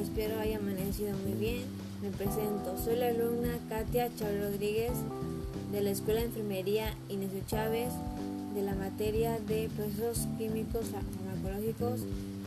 [0.00, 1.64] Espero haya amanecido muy bien.
[2.00, 2.78] Me presento.
[2.84, 4.92] Soy la alumna Katia Chávez Rodríguez
[5.72, 7.90] de la Escuela de Enfermería Inés Chávez
[8.54, 12.02] de la materia de procesos químicos farmacológicos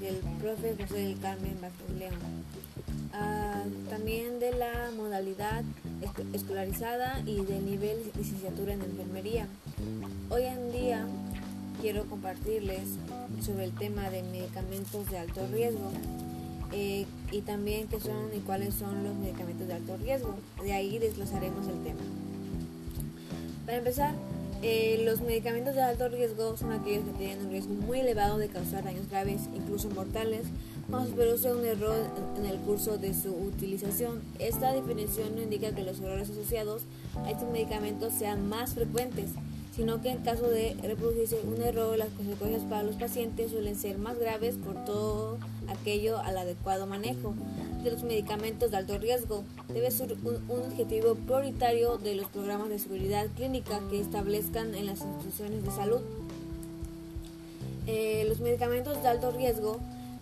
[0.00, 1.56] del profe José del Carmen
[1.98, 2.14] León.
[3.12, 5.64] Ah, también de la modalidad
[6.32, 9.48] escolarizada y del nivel licenciatura en enfermería.
[10.30, 11.06] Hoy en día
[11.80, 12.82] quiero compartirles
[13.44, 15.90] sobre el tema de medicamentos de alto riesgo
[16.72, 20.34] eh, y también qué son y cuáles son los medicamentos de alto riesgo.
[20.62, 22.00] De ahí desglosaremos el tema.
[23.66, 24.14] Para empezar,
[24.62, 28.48] eh, los medicamentos de alto riesgo son aquellos que tienen un riesgo muy elevado de
[28.48, 30.42] causar daños graves, incluso mortales,
[30.88, 31.96] cuando se produce un error
[32.36, 34.22] en el curso de su utilización.
[34.38, 36.82] Esta definición no indica que los errores asociados
[37.24, 39.30] a estos medicamentos sean más frecuentes
[39.74, 43.98] sino que en caso de reproducirse un error, las consecuencias para los pacientes suelen ser
[43.98, 47.34] más graves por todo aquello al adecuado manejo
[47.82, 49.44] de los medicamentos de alto riesgo.
[49.68, 55.00] Debe ser un, objetivo prioritario de los programas de seguridad clínica que establezcan en las
[55.00, 56.00] instituciones de salud.
[57.86, 59.80] Eh, los medicamentos de alto riesgo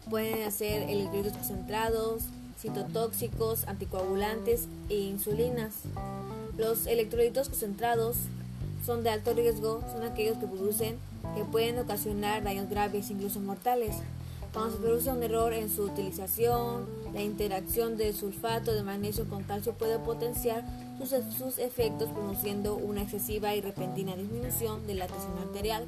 [0.09, 2.23] pueden ser electrolitos concentrados,
[2.59, 5.75] citotóxicos, anticoagulantes e insulinas.
[6.57, 8.17] Los electrolitos concentrados
[8.85, 10.97] son de alto riesgo son aquellos que producen
[11.37, 13.95] que pueden ocasionar daños graves, incluso mortales.
[14.53, 19.45] Cuando se produce un error en su utilización, la interacción del sulfato de magnesio con
[19.45, 20.65] calcio puede potenciar
[20.99, 25.87] sus, sus efectos produciendo una excesiva y repentina disminución de la tensión arterial.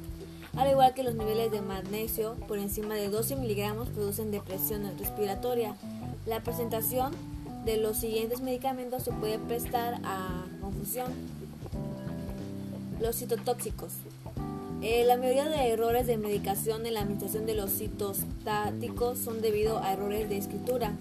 [0.55, 5.75] Al igual que los niveles de magnesio por encima de 12 miligramos producen depresión respiratoria.
[6.25, 7.11] La presentación
[7.65, 11.11] de los siguientes medicamentos se puede prestar a confusión.
[13.01, 13.93] Los citotóxicos.
[14.85, 19.79] Eh, la mayoría de errores de medicación en la administración de los citostáticos son debido
[19.79, 20.91] a errores de escritura,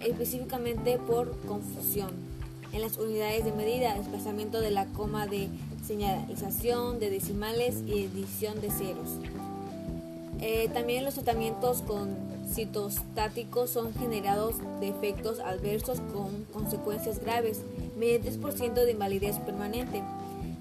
[0.00, 2.10] específicamente por confusión
[2.74, 5.48] en las unidades de medida, desplazamiento de la coma de
[5.86, 9.08] señalización de decimales y edición de ceros.
[10.42, 12.14] Eh, también los tratamientos con
[12.52, 17.62] citostáticos son generados de efectos adversos con consecuencias graves,
[17.96, 20.02] medio 10% de invalidez permanente.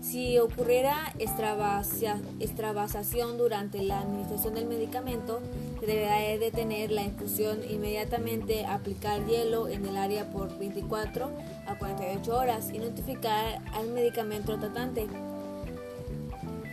[0.01, 5.41] Si ocurriera extravasación durante la administración del medicamento,
[5.79, 11.29] se deberá detener la infusión inmediatamente, aplicar hielo en el área por 24
[11.67, 15.07] a 48 horas y notificar al medicamento tratante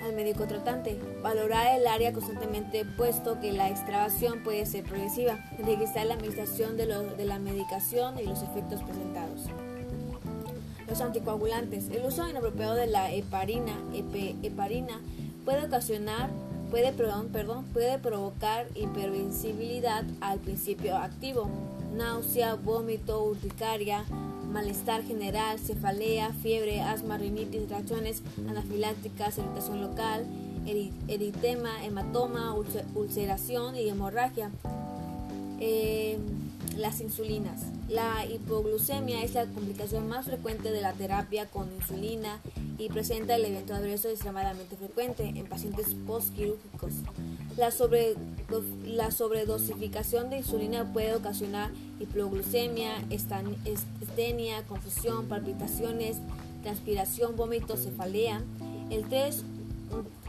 [0.03, 6.07] al médico tratante, valorar el área constantemente puesto que la extravasación puede ser progresiva, registrar
[6.07, 9.49] la administración de la medicación y los efectos presentados.
[10.89, 11.91] Los anticoagulantes.
[11.91, 13.75] El uso inapropiado de la heparina,
[14.43, 15.01] heparina
[15.45, 16.31] puede ocasionar
[16.71, 17.29] puede, perdón,
[17.73, 21.49] puede provocar hipersensibilidad al principio activo,
[21.97, 24.05] náusea, vómito, urticaria,
[24.53, 30.27] malestar general, cefalea, fiebre, asma, rinitis, reacciones anafilácticas, irritación local,
[31.09, 32.55] eritema, hematoma,
[32.95, 34.51] ulceración y hemorragia.
[35.61, 36.19] Eh,
[36.77, 37.63] las insulinas.
[37.89, 42.39] La hipoglucemia es la complicación más frecuente de la terapia con insulina
[42.77, 46.93] y presenta el evento adverso extremadamente frecuente en pacientes postquirúrgicos.
[47.57, 48.15] La, sobre,
[48.85, 56.19] la sobredosificación de insulina puede ocasionar hipoglucemia, estenia, confusión, palpitaciones,
[56.63, 58.43] transpiración, vómito, cefalea.
[58.91, 59.45] El 3,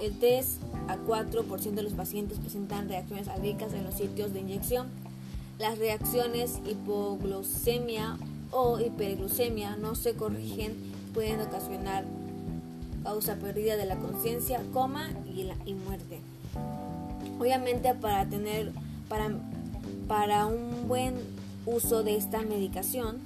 [0.02, 4.88] el 3 a 4% de los pacientes presentan reacciones alérgicas en los sitios de inyección.
[5.60, 8.18] Las reacciones hipoglucemia
[8.52, 10.74] o hiperglucemia no se corrigen,
[11.14, 12.06] pueden ocasionar
[13.04, 16.22] causa pérdida de la conciencia, coma y, y, muerte.
[17.40, 18.72] Obviamente para tener
[19.10, 19.32] para,
[20.08, 21.16] para un buen
[21.66, 23.18] uso de esta medicación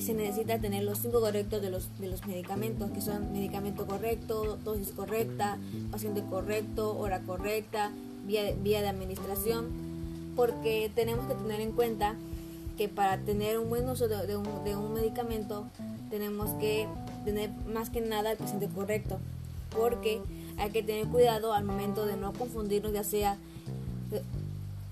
[0.00, 4.58] se necesita tener los cinco correctos de los, de los medicamentos, que son medicamento correcto,
[4.64, 5.56] dosis correcta,
[5.90, 7.92] paciente correcto, hora correcta,
[8.26, 9.89] vía, vía de administración
[10.36, 12.16] porque tenemos que tener en cuenta
[12.76, 15.66] que para tener un buen uso de, un, medicamento
[16.08, 16.88] tenemos que
[17.24, 19.18] tener más que nada el paciente correcto,
[19.76, 20.22] porque
[20.56, 23.36] hay que tener cuidado al momento de no confundirnos, ya sea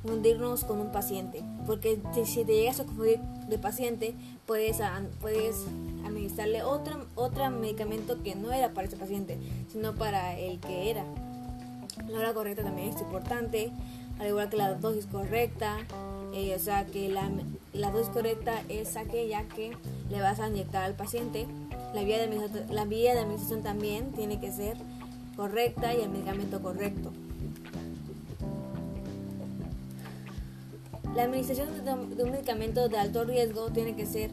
[0.02, 4.14] confundirnos con un paciente, porque si te llegas a confundir de paciente,
[4.46, 4.78] puedes,
[5.20, 5.64] puedes
[6.04, 9.38] administrarle otro, otro medicamento que no era para ese paciente,
[9.72, 11.04] sino para el que era.
[12.08, 13.72] La hora correcta también es importante,
[14.18, 15.78] al igual que la dosis correcta.
[16.34, 17.30] Eh, o sea que la,
[17.72, 19.76] la, dosis correcta es aquella que
[20.10, 21.46] le vas a inyectar al paciente.
[21.94, 24.76] La vía, de la vía de administración también tiene que ser
[25.36, 27.12] correcta y el medicamento correcto.
[31.14, 34.30] La administración de un medicamento de alto riesgo tiene que ser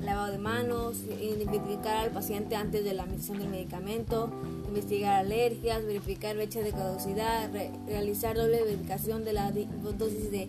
[0.00, 4.30] lavado de manos, identificar al paciente antes de la administración del medicamento,
[4.72, 7.50] investigar alergias, verificar fecha de caducidad,
[7.86, 9.52] realizar doble verificación de la
[9.98, 10.48] dosis de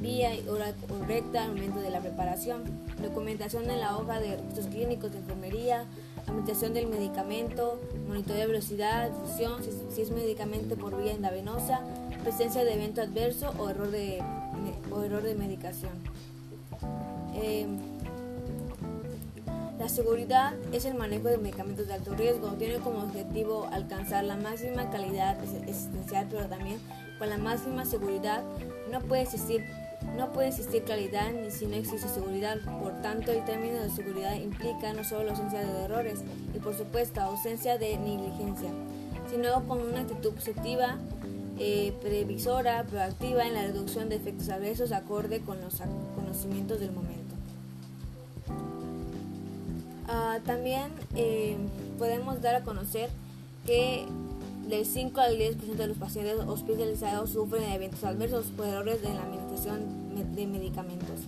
[0.00, 2.64] vía y hora correcta al momento de la preparación,
[3.00, 5.86] documentación en la hoja de registros clínicos de enfermería,
[6.26, 11.80] administración del medicamento, monitoreo de velocidad, difusión, si, es medicamento por vía endovenosa,
[12.22, 14.22] presencia de evento adverso o error de,
[14.90, 15.92] o error de medicación.
[17.34, 17.66] Eh,
[19.82, 22.50] la seguridad es el manejo de medicamentos de alto riesgo.
[22.50, 25.36] Tiene como objetivo alcanzar la máxima calidad
[25.66, 26.78] existencial, pero también
[27.18, 28.44] con la máxima seguridad.
[28.92, 29.64] No puede existir
[30.16, 32.58] no puede existir calidad ni si no existe seguridad.
[32.80, 36.20] Por tanto, el término de seguridad implica no solo la ausencia de errores
[36.54, 38.70] y, por supuesto, ausencia de negligencia,
[39.28, 40.98] sino con una actitud positiva,
[41.58, 45.80] eh, previsora, proactiva en la reducción de efectos adversos acorde con los
[46.14, 47.11] conocimientos del momento.
[50.14, 51.56] Ah, también eh,
[51.96, 53.08] podemos dar a conocer
[53.64, 54.04] que
[54.68, 59.22] del 5 al 10% de los pacientes hospitalizados sufren eventos adversos por errores en la
[59.22, 61.20] administración de medicamentos.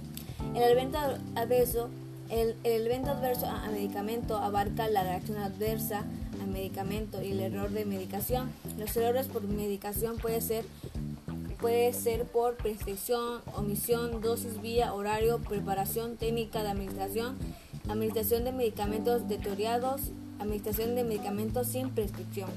[0.54, 0.98] El evento
[1.34, 1.88] adverso,
[2.28, 6.04] el, evento adverso a, medicamento abarca la reacción adversa
[6.42, 8.50] al medicamento y el error de medicación.
[8.78, 10.66] Los errores por medicación puede ser
[11.58, 17.38] puede ser por prescripción, omisión, dosis, vía, horario, preparación, técnica de administración
[17.88, 20.00] administración de medicamentos deteriorados,
[20.38, 22.48] administración de medicamentos sin prescripción.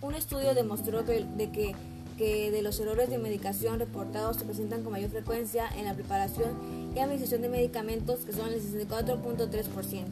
[0.00, 1.74] Un estudio demostró que, de que,
[2.16, 6.56] que, de los errores de medicación reportados se presentan con mayor frecuencia en la preparación
[6.94, 10.04] y administración de medicamentos, que son el 64.3%.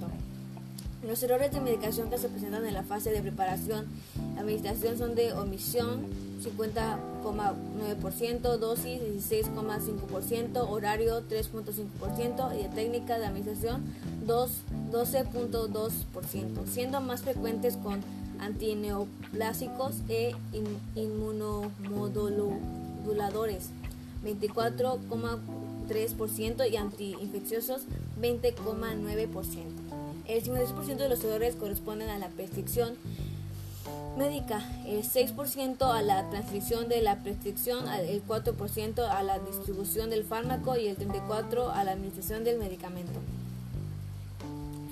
[1.06, 3.86] Los errores de medicación que se presentan en la fase de preparación
[4.34, 6.06] y administración son de omisión
[6.42, 9.00] 50,9%, dosis
[9.30, 13.82] 16,5%, horario 3,5% y de técnica de administración
[14.28, 18.04] 12.2%, siendo más frecuentes con
[18.38, 20.36] antineoplásicos e
[20.94, 23.70] inmunomoduladores
[24.24, 27.82] 24,3% y antiinfecciosos
[28.20, 29.64] 20,9%.
[30.26, 32.96] El 56% de los errores corresponden a la prescripción
[34.18, 40.24] médica, el 6% a la transcripción de la prescripción, el 4% a la distribución del
[40.24, 43.20] fármaco y el 34% a la administración del medicamento.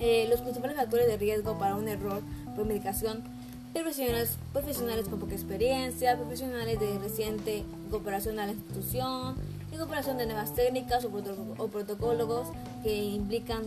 [0.00, 2.22] Eh, los principales factores de riesgo para un error
[2.54, 3.24] por medicación
[3.72, 9.36] profesionales, profesionales con poca experiencia, profesionales de reciente incorporación a la institución,
[9.72, 12.48] incorporación de nuevas técnicas o, protocolos
[12.82, 13.64] que implican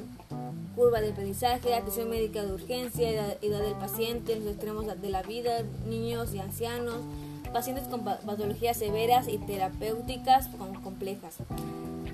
[0.76, 5.22] curva de aprendizaje, atención médica de urgencia, edad, edad del paciente, los extremos de la
[5.22, 6.98] vida, niños y ancianos,
[7.54, 10.48] pacientes con patologías severas y terapéuticas
[10.84, 11.36] complejas.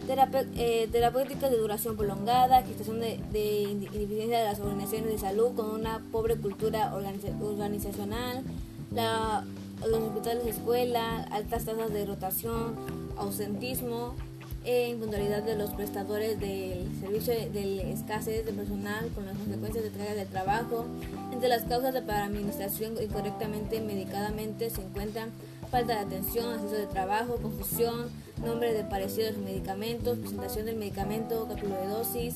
[0.08, 3.76] Eh, terapéuticas de duración prolongada, gestación de, de
[4.08, 8.44] de las organizaciones de salud con una pobre cultura organizacional,
[8.92, 12.76] los hospitales de escuela, altas tasas de rotación,
[13.18, 14.16] ausentismo,
[14.64, 19.92] e impuntualidad de los prestadores del servicio de escasez de personal con las consecuencias de
[19.92, 20.86] carga de trabajo.
[21.32, 25.30] Entre las causas de para administración incorrectamente medicadamente se encuentran
[25.70, 28.10] falta de atención, acceso de trabajo, confusión,
[28.44, 32.36] nombre de parecidos medicamentos, presentación del medicamento, cálculo de dosis,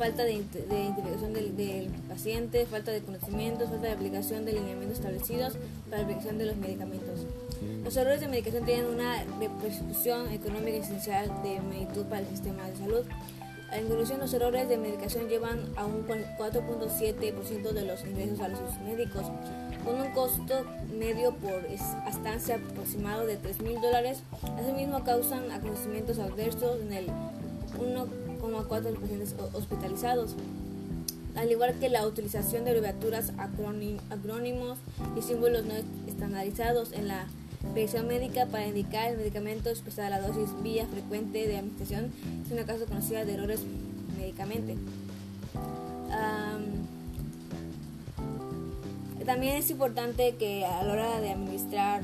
[0.00, 5.58] falta de, identificación del, paciente, falta de conocimientos, falta de aplicación de lineamientos establecidos
[5.90, 7.26] para la aplicación de los medicamentos.
[7.84, 12.76] Los errores de medicación tienen una repercusión económica esencial de magnitud para el sistema de
[12.76, 13.04] salud.
[13.70, 18.80] La conclusión, los errores de medicación llevan a un 4.7% de los ingresos a los
[18.80, 19.26] médicos,
[19.84, 20.64] con un costo
[20.98, 21.64] medio por
[22.08, 24.22] estancia aproximado de 3 mil dólares.
[24.58, 27.06] Asimismo, causan acontecimientos adversos en el
[27.78, 30.36] 1,4% de los pacientes hospitalizados.
[31.36, 34.78] Al igual que la utilización de abreviaturas, acrónimos
[35.16, 35.74] y símbolos no
[36.06, 37.26] estandarizados en la
[37.74, 42.10] Presión médica para indicar el medicamento expresada la dosis vía frecuente de administración
[42.44, 43.60] es una causa conocida de errores
[44.18, 44.76] medicamente.
[49.24, 52.02] También es importante que a la hora de administrar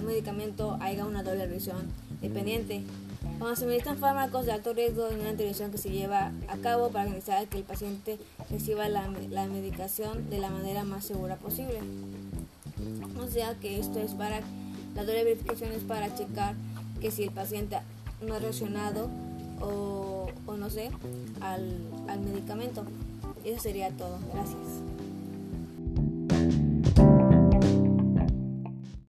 [0.00, 2.82] un medicamento haya una doble revisión dependiente.
[3.38, 6.88] Cuando se administran fármacos de alto riesgo, hay una intervención que se lleva a cabo
[6.88, 8.18] para garantizar que el paciente
[8.50, 11.80] reciba la, medicación de la manera más segura posible.
[13.20, 14.40] O sea que esto es para
[14.94, 16.54] la doble verificación es para checar
[17.00, 17.78] que si el paciente
[18.24, 19.10] no ha reaccionado
[19.60, 20.90] o, no sé
[21.40, 22.84] al, al medicamento.
[23.44, 24.18] Eso sería todo.
[24.32, 24.93] Gracias.